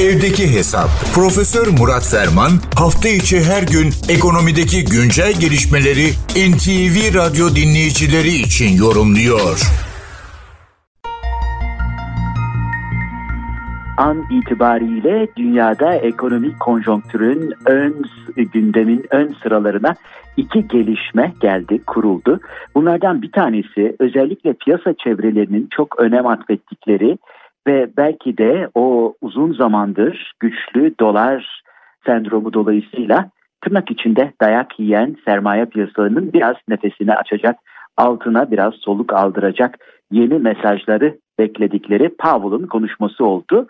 Evdeki 0.00 0.56
Hesap. 0.56 0.88
Profesör 1.14 1.66
Murat 1.78 2.06
Ferman 2.10 2.50
hafta 2.78 3.08
içi 3.08 3.36
her 3.44 3.62
gün 3.62 3.88
ekonomideki 4.16 4.84
güncel 4.84 5.32
gelişmeleri 5.40 6.06
NTV 6.50 6.96
Radyo 7.18 7.46
dinleyicileri 7.56 8.28
için 8.28 8.76
yorumluyor. 8.76 9.56
An 13.96 14.24
itibariyle 14.30 15.28
dünyada 15.36 15.94
ekonomik 15.94 16.60
konjonktürün 16.60 17.52
ön 17.66 18.04
gündemin 18.52 19.04
ön 19.10 19.36
sıralarına 19.42 19.94
iki 20.36 20.68
gelişme 20.68 21.32
geldi, 21.40 21.80
kuruldu. 21.86 22.40
Bunlardan 22.74 23.22
bir 23.22 23.32
tanesi 23.32 23.96
özellikle 23.98 24.52
piyasa 24.52 24.94
çevrelerinin 25.04 25.68
çok 25.76 26.00
önem 26.00 26.26
atfettikleri 26.26 27.18
ve 27.66 27.90
belki 27.96 28.38
de 28.38 28.68
o 28.74 29.14
uzun 29.20 29.52
zamandır 29.52 30.32
güçlü 30.40 30.98
dolar 31.00 31.62
sendromu 32.06 32.52
dolayısıyla 32.52 33.30
tırnak 33.60 33.90
içinde 33.90 34.32
dayak 34.40 34.80
yiyen 34.80 35.16
sermaye 35.24 35.64
piyasalarının 35.64 36.32
biraz 36.32 36.56
nefesini 36.68 37.14
açacak, 37.14 37.56
altına 37.96 38.50
biraz 38.50 38.74
soluk 38.74 39.12
aldıracak 39.12 39.78
yeni 40.10 40.38
mesajları 40.38 41.18
bekledikleri 41.38 42.08
Powell'ın 42.08 42.66
konuşması 42.66 43.24
oldu. 43.24 43.66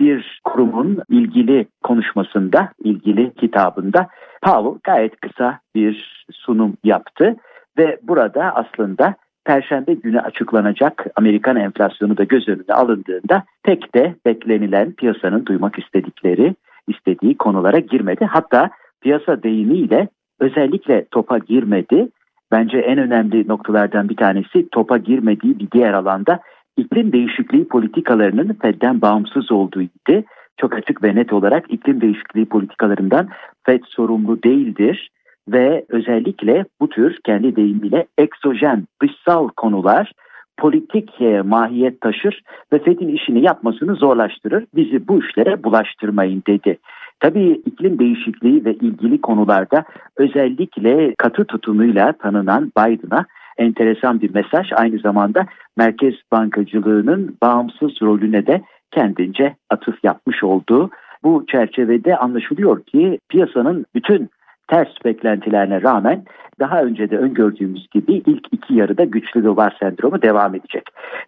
Bir 0.00 0.40
kurumun 0.44 0.98
ilgili 1.08 1.66
konuşmasında, 1.82 2.68
ilgili 2.84 3.34
kitabında 3.34 4.08
Powell 4.42 4.78
gayet 4.84 5.20
kısa 5.20 5.58
bir 5.74 6.24
sunum 6.32 6.76
yaptı 6.84 7.36
ve 7.78 7.98
burada 8.02 8.42
aslında 8.54 9.14
Perşembe 9.50 9.94
günü 9.94 10.20
açıklanacak 10.20 11.06
Amerikan 11.16 11.56
enflasyonu 11.56 12.16
da 12.16 12.24
göz 12.24 12.48
önüne 12.48 12.74
alındığında 12.74 13.44
pek 13.62 13.94
de 13.94 14.14
beklenilen 14.26 14.92
piyasanın 14.92 15.46
duymak 15.46 15.78
istedikleri, 15.78 16.54
istediği 16.88 17.36
konulara 17.36 17.78
girmedi. 17.78 18.24
Hatta 18.24 18.70
piyasa 19.00 19.42
deyimiyle 19.42 20.08
özellikle 20.40 21.04
topa 21.10 21.38
girmedi. 21.38 22.08
Bence 22.52 22.78
en 22.78 22.98
önemli 22.98 23.48
noktalardan 23.48 24.08
bir 24.08 24.16
tanesi 24.16 24.68
topa 24.68 24.98
girmediği 24.98 25.58
bir 25.58 25.70
diğer 25.70 25.92
alanda 25.92 26.40
iklim 26.76 27.12
değişikliği 27.12 27.68
politikalarının 27.68 28.56
Fed'den 28.62 29.00
bağımsız 29.00 29.52
olduğuydu. 29.52 30.24
Çok 30.60 30.74
açık 30.74 31.02
ve 31.02 31.14
net 31.14 31.32
olarak 31.32 31.72
iklim 31.72 32.00
değişikliği 32.00 32.46
politikalarından 32.46 33.28
Fed 33.66 33.82
sorumlu 33.86 34.42
değildir 34.42 35.10
ve 35.48 35.84
özellikle 35.88 36.64
bu 36.80 36.88
tür 36.88 37.18
kendi 37.24 37.56
deyimiyle 37.56 38.06
eksojen 38.18 38.84
dışsal 39.02 39.48
konular 39.48 40.12
politik 40.56 41.20
e, 41.20 41.42
mahiyet 41.42 42.00
taşır 42.00 42.42
ve 42.72 42.78
FED'in 42.78 43.08
işini 43.08 43.44
yapmasını 43.44 43.94
zorlaştırır. 43.94 44.64
Bizi 44.74 45.08
bu 45.08 45.20
işlere 45.24 45.64
bulaştırmayın 45.64 46.42
dedi. 46.46 46.78
Tabii 47.20 47.50
iklim 47.66 47.98
değişikliği 47.98 48.64
ve 48.64 48.74
ilgili 48.74 49.20
konularda 49.20 49.84
özellikle 50.16 51.14
katı 51.14 51.44
tutumuyla 51.44 52.12
tanınan 52.12 52.72
Biden'a 52.78 53.26
enteresan 53.58 54.20
bir 54.20 54.34
mesaj. 54.34 54.68
Aynı 54.72 54.98
zamanda 54.98 55.46
merkez 55.76 56.14
bankacılığının 56.32 57.36
bağımsız 57.42 58.02
rolüne 58.02 58.46
de 58.46 58.62
kendince 58.90 59.54
atıf 59.70 60.04
yapmış 60.04 60.44
olduğu 60.44 60.90
bu 61.22 61.44
çerçevede 61.46 62.16
anlaşılıyor 62.16 62.82
ki 62.82 63.18
piyasanın 63.28 63.84
bütün 63.94 64.30
ters 64.70 64.88
beklentilerine 65.04 65.82
rağmen 65.82 66.24
daha 66.60 66.82
önce 66.82 67.10
de 67.10 67.18
öngördüğümüz 67.18 67.86
gibi 67.90 68.12
ilk 68.12 68.46
iki 68.52 68.74
yarıda 68.74 69.04
güçlü 69.04 69.44
dolar 69.44 69.76
sendromu 69.80 70.22
devam 70.22 70.54
edecek. 70.54 70.82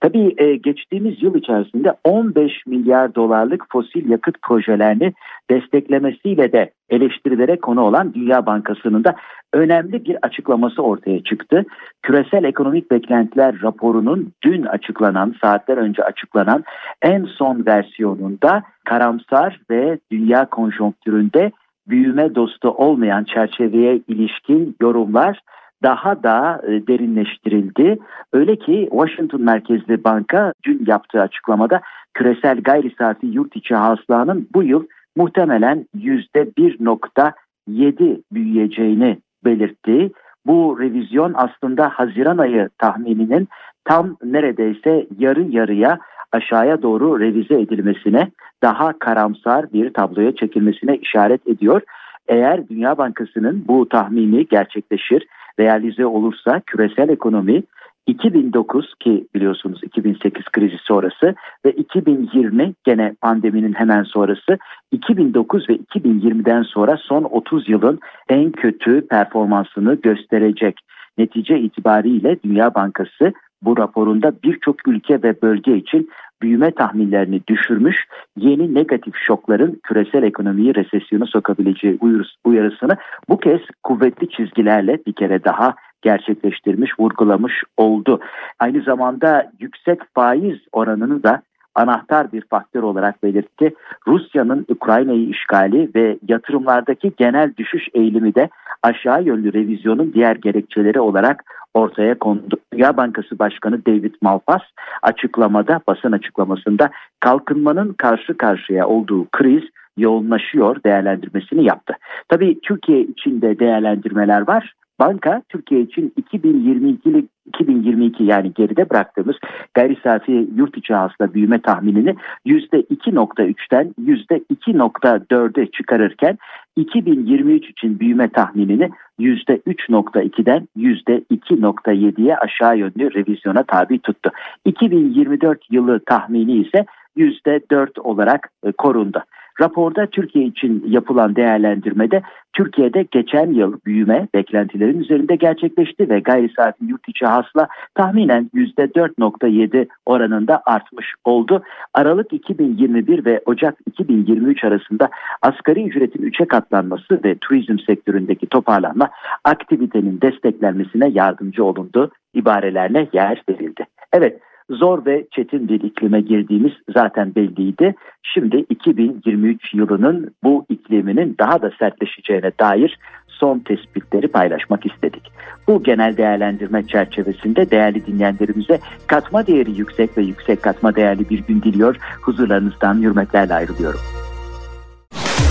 Tabii 0.00 0.34
e, 0.38 0.56
geçtiğimiz 0.56 1.22
yıl 1.22 1.34
içerisinde 1.34 1.94
15 2.04 2.66
milyar 2.66 3.14
dolarlık 3.14 3.64
fosil 3.72 4.10
yakıt 4.10 4.42
projelerini 4.42 5.12
desteklemesiyle 5.50 6.52
de 6.52 6.70
eleştirilere 6.90 7.56
konu 7.56 7.80
olan 7.80 8.14
Dünya 8.14 8.46
Bankası'nın 8.46 9.04
da 9.04 9.14
önemli 9.52 10.04
bir 10.04 10.16
açıklaması 10.22 10.82
ortaya 10.82 11.22
çıktı. 11.22 11.64
Küresel 12.02 12.44
ekonomik 12.44 12.90
beklentiler 12.90 13.54
raporunun 13.62 14.32
dün 14.42 14.62
açıklanan, 14.62 15.34
saatler 15.42 15.76
önce 15.76 16.04
açıklanan 16.04 16.64
en 17.02 17.24
son 17.24 17.66
versiyonunda 17.66 18.62
karamsar 18.84 19.60
ve 19.70 19.98
dünya 20.12 20.46
konjonktüründe 20.46 21.52
büyüme 21.88 22.34
dostu 22.34 22.70
olmayan 22.70 23.24
çerçeveye 23.24 24.00
ilişkin 24.08 24.76
yorumlar 24.80 25.40
daha 25.82 26.22
da 26.22 26.62
e, 26.66 26.86
derinleştirildi. 26.86 27.98
Öyle 28.32 28.56
ki 28.56 28.88
Washington 28.90 29.42
merkezli 29.42 30.04
banka 30.04 30.52
dün 30.64 30.84
yaptığı 30.86 31.20
açıklamada 31.20 31.80
küresel 32.14 32.60
gayri 32.60 32.94
safi 32.98 33.26
yurt 33.26 33.56
içi 33.56 33.74
hasılanın 33.74 34.48
bu 34.54 34.62
yıl 34.62 34.86
muhtemelen 35.16 35.86
%1.7 35.96 38.22
büyüyeceğini 38.32 39.18
belirtti. 39.44 40.10
Bu 40.46 40.78
revizyon 40.80 41.32
aslında 41.36 41.88
Haziran 41.88 42.38
ayı 42.38 42.68
tahmininin 42.78 43.48
tam 43.84 44.16
neredeyse 44.24 45.06
yarı 45.18 45.42
yarıya 45.42 45.98
aşağıya 46.32 46.82
doğru 46.82 47.20
revize 47.20 47.60
edilmesine, 47.60 48.30
daha 48.62 48.98
karamsar 48.98 49.72
bir 49.72 49.92
tabloya 49.92 50.34
çekilmesine 50.34 50.96
işaret 50.96 51.48
ediyor. 51.48 51.82
Eğer 52.28 52.68
Dünya 52.68 52.98
Bankası'nın 52.98 53.64
bu 53.68 53.88
tahmini 53.88 54.46
gerçekleşir, 54.46 55.26
realize 55.60 56.06
olursa 56.06 56.60
küresel 56.66 57.08
ekonomi 57.08 57.62
2009 58.08 58.94
ki 59.00 59.26
biliyorsunuz 59.34 59.80
2008 59.82 60.44
krizi 60.44 60.76
sonrası 60.78 61.34
ve 61.64 61.72
2020 61.72 62.74
gene 62.84 63.14
pandeminin 63.20 63.72
hemen 63.72 64.02
sonrası 64.02 64.58
2009 64.92 65.68
ve 65.68 65.76
2020'den 65.76 66.62
sonra 66.62 66.96
son 66.96 67.24
30 67.24 67.68
yılın 67.68 67.98
en 68.28 68.52
kötü 68.52 69.06
performansını 69.08 69.94
gösterecek. 69.94 70.80
Netice 71.18 71.58
itibariyle 71.58 72.36
Dünya 72.44 72.74
Bankası 72.74 73.32
bu 73.62 73.76
raporunda 73.76 74.32
birçok 74.44 74.88
ülke 74.88 75.22
ve 75.22 75.42
bölge 75.42 75.76
için 75.76 76.10
büyüme 76.42 76.70
tahminlerini 76.70 77.40
düşürmüş, 77.48 77.96
yeni 78.36 78.74
negatif 78.74 79.14
şokların 79.26 79.80
küresel 79.82 80.22
ekonomiyi 80.22 80.74
resesyona 80.74 81.26
sokabileceği 81.26 81.98
uyarısını 82.44 82.96
bu 83.28 83.38
kez 83.38 83.60
kuvvetli 83.82 84.28
çizgilerle 84.30 84.98
bir 85.06 85.12
kere 85.12 85.44
daha 85.44 85.74
gerçekleştirmiş, 86.02 86.90
vurgulamış 87.00 87.62
oldu. 87.76 88.20
Aynı 88.58 88.82
zamanda 88.82 89.52
yüksek 89.60 90.00
faiz 90.14 90.58
oranını 90.72 91.22
da 91.22 91.42
anahtar 91.78 92.32
bir 92.32 92.42
faktör 92.50 92.82
olarak 92.82 93.22
belirtti. 93.22 93.74
Rusya'nın 94.06 94.66
Ukrayna'yı 94.68 95.28
işgali 95.28 95.90
ve 95.94 96.18
yatırımlardaki 96.28 97.12
genel 97.16 97.56
düşüş 97.56 97.88
eğilimi 97.94 98.34
de 98.34 98.48
aşağı 98.82 99.22
yönlü 99.22 99.52
revizyonun 99.52 100.12
diğer 100.12 100.36
gerekçeleri 100.36 101.00
olarak 101.00 101.44
ortaya 101.74 102.18
kondu. 102.18 102.56
Dünya 102.72 102.96
Bankası 102.96 103.38
Başkanı 103.38 103.86
David 103.86 104.14
Malpass 104.22 104.62
açıklamada, 105.02 105.80
basın 105.88 106.12
açıklamasında 106.12 106.90
kalkınmanın 107.20 107.92
karşı 107.92 108.36
karşıya 108.36 108.88
olduğu 108.88 109.26
kriz 109.32 109.62
yoğunlaşıyor 109.96 110.82
değerlendirmesini 110.84 111.64
yaptı. 111.64 111.94
Tabii 112.28 112.60
Türkiye 112.60 113.00
için 113.00 113.42
de 113.42 113.58
değerlendirmeler 113.58 114.48
var. 114.48 114.74
Banka 115.00 115.42
Türkiye 115.48 115.80
için 115.80 116.12
2022 116.16 117.28
2022 117.46 118.24
yani 118.24 118.52
geride 118.54 118.90
bıraktığımız 118.90 119.36
gayri 119.74 119.96
safi 120.02 120.48
yurt 120.56 120.76
içi 120.76 120.94
hasıla 120.94 121.34
büyüme 121.34 121.60
tahminini 121.62 122.14
%2.3'ten 122.46 123.94
%2.4'e 124.00 125.66
çıkarırken 125.70 126.38
2023 126.76 127.70
için 127.70 128.00
büyüme 128.00 128.28
tahminini 128.28 128.90
%3.2'den 129.20 130.68
%2.7'ye 130.76 132.36
aşağı 132.36 132.78
yönlü 132.78 133.14
revizyona 133.14 133.62
tabi 133.62 133.98
tuttu. 133.98 134.30
2024 134.64 135.72
yılı 135.72 136.00
tahmini 136.00 136.52
ise 136.52 136.84
%4 137.16 138.00
olarak 138.00 138.50
e, 138.64 138.72
korundu. 138.72 139.22
Raporda 139.60 140.06
Türkiye 140.06 140.44
için 140.44 140.84
yapılan 140.88 141.36
değerlendirmede 141.36 142.22
Türkiye'de 142.52 143.06
geçen 143.10 143.52
yıl 143.52 143.80
büyüme 143.86 144.28
beklentilerin 144.34 145.00
üzerinde 145.00 145.36
gerçekleşti 145.36 146.08
ve 146.08 146.20
gayri 146.20 146.52
safi 146.56 146.84
yurt 146.84 147.08
içi 147.08 147.26
hasla 147.26 147.68
tahminen 147.94 148.50
%4.7 148.54 149.86
oranında 150.06 150.62
artmış 150.66 151.06
oldu. 151.24 151.62
Aralık 151.94 152.32
2021 152.32 153.24
ve 153.24 153.42
Ocak 153.46 153.74
2023 153.86 154.64
arasında 154.64 155.08
asgari 155.42 155.84
ücretin 155.84 156.22
3'e 156.22 156.46
katlanması 156.46 157.20
ve 157.24 157.36
turizm 157.40 157.78
sektöründeki 157.86 158.46
toparlanma 158.46 159.08
aktivitenin 159.44 160.20
desteklenmesine 160.20 161.08
yardımcı 161.08 161.64
olundu 161.64 162.10
ibarelerle 162.34 163.08
yer 163.12 163.42
verildi. 163.48 163.86
Evet 164.12 164.40
zor 164.70 165.06
ve 165.06 165.26
çetin 165.30 165.68
bir 165.68 165.80
iklime 165.80 166.20
girdiğimiz 166.20 166.72
zaten 166.94 167.34
belliydi. 167.34 167.94
Şimdi 168.22 168.56
2023 168.56 169.74
yılının 169.74 170.34
bu 170.44 170.66
ikliminin 170.68 171.36
daha 171.40 171.62
da 171.62 171.70
sertleşeceğine 171.78 172.52
dair 172.60 172.98
son 173.28 173.58
tespitleri 173.58 174.28
paylaşmak 174.28 174.86
istedik. 174.86 175.32
Bu 175.68 175.82
genel 175.82 176.16
değerlendirme 176.16 176.86
çerçevesinde 176.86 177.70
değerli 177.70 178.06
dinleyenlerimize 178.06 178.80
katma 179.06 179.46
değeri 179.46 179.70
yüksek 179.70 180.18
ve 180.18 180.22
yüksek 180.22 180.62
katma 180.62 180.94
değerli 180.94 181.30
bir 181.30 181.38
gün 181.38 181.62
diliyor. 181.62 181.96
Huzurlarınızdan 182.22 183.02
hürmetlerle 183.02 183.54
ayrılıyorum. 183.54 184.00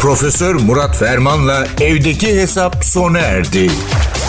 Profesör 0.01 0.55
Murat 0.55 0.97
Ferman'la 0.97 1.63
evdeki 1.81 2.27
hesap 2.27 2.75
sona 2.83 3.19
erdi. 3.19 3.67